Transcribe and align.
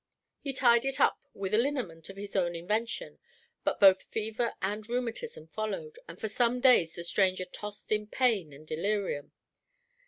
He 0.39 0.51
tied 0.51 0.83
it 0.83 0.99
up 0.99 1.19
with 1.31 1.53
a 1.53 1.59
liniment 1.59 2.09
of 2.09 2.17
his 2.17 2.35
own 2.35 2.55
invention, 2.55 3.19
but 3.63 3.79
both 3.79 4.01
fever 4.09 4.55
and 4.59 4.89
rheumatism 4.89 5.45
followed, 5.45 5.99
and 6.09 6.19
for 6.19 6.27
some 6.27 6.59
days 6.59 6.95
the 6.95 7.03
stranger 7.03 7.45
tossed 7.45 7.91
in 7.91 8.07
pain 8.07 8.51
and 8.51 8.65
delirium. 8.65 9.31